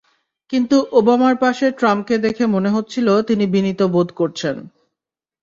[0.53, 4.55] কিন্তু ওবামার পাশে ট্রাম্পকে দেখে মনে হচ্ছিল তিনি বিনীত বোধ করছেন।